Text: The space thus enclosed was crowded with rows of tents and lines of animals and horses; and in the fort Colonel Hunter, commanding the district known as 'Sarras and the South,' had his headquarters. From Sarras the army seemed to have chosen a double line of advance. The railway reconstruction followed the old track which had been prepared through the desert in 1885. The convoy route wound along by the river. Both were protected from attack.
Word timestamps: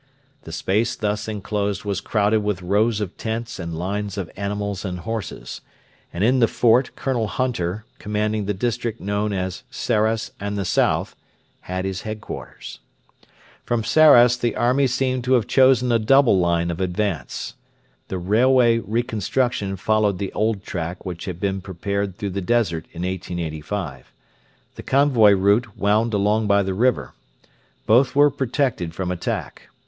The 0.45 0.51
space 0.51 0.95
thus 0.95 1.27
enclosed 1.27 1.85
was 1.85 2.01
crowded 2.01 2.39
with 2.39 2.63
rows 2.63 3.01
of 3.01 3.15
tents 3.17 3.59
and 3.59 3.77
lines 3.77 4.17
of 4.17 4.31
animals 4.35 4.83
and 4.83 4.97
horses; 5.01 5.61
and 6.11 6.23
in 6.23 6.39
the 6.39 6.47
fort 6.47 6.95
Colonel 6.95 7.27
Hunter, 7.27 7.85
commanding 7.99 8.45
the 8.45 8.53
district 8.55 8.99
known 8.99 9.31
as 9.31 9.61
'Sarras 9.69 10.31
and 10.39 10.57
the 10.57 10.65
South,' 10.65 11.15
had 11.59 11.85
his 11.85 12.01
headquarters. 12.01 12.79
From 13.63 13.83
Sarras 13.83 14.37
the 14.37 14.55
army 14.55 14.87
seemed 14.87 15.23
to 15.25 15.33
have 15.33 15.45
chosen 15.45 15.91
a 15.91 15.99
double 15.99 16.39
line 16.39 16.71
of 16.71 16.81
advance. 16.81 17.53
The 18.07 18.17
railway 18.17 18.79
reconstruction 18.79 19.75
followed 19.75 20.17
the 20.17 20.33
old 20.33 20.63
track 20.63 21.05
which 21.05 21.25
had 21.25 21.39
been 21.39 21.61
prepared 21.61 22.17
through 22.17 22.31
the 22.31 22.41
desert 22.41 22.85
in 22.91 23.03
1885. 23.03 24.11
The 24.73 24.81
convoy 24.81 25.33
route 25.33 25.77
wound 25.77 26.15
along 26.15 26.47
by 26.47 26.63
the 26.63 26.73
river. 26.73 27.13
Both 27.85 28.15
were 28.15 28.31
protected 28.31 28.95
from 28.95 29.11
attack. 29.11 29.69